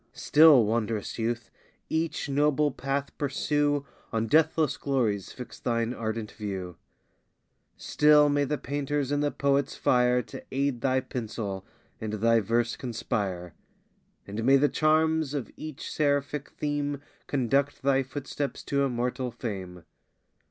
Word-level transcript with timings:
Still, 0.13 0.65
wond'rous 0.65 1.19
youth! 1.19 1.51
each 1.87 2.27
noble 2.27 2.71
path 2.71 3.15
pursue, 3.19 3.85
On 4.11 4.25
deathless 4.25 4.75
glories 4.75 5.31
fix 5.31 5.59
thine 5.59 5.93
ardent 5.93 6.31
view: 6.31 6.77
Still 7.77 8.27
may 8.27 8.43
the 8.45 8.57
painter's 8.57 9.11
and 9.11 9.21
the 9.23 9.29
poet's 9.29 9.75
fire 9.75 10.23
To 10.23 10.43
aid 10.51 10.81
thy 10.81 11.01
pencil, 11.01 11.67
and 11.99 12.13
thy 12.13 12.39
verse 12.39 12.75
conspire! 12.75 13.53
And 14.25 14.43
may 14.43 14.57
the 14.57 14.69
charms 14.69 15.35
of 15.35 15.51
each 15.55 15.91
seraphic 15.91 16.49
theme 16.49 16.99
Conduct 17.27 17.83
thy 17.83 18.01
footsteps 18.01 18.63
to 18.63 18.81
immortal 18.81 19.29
fame! 19.29 19.83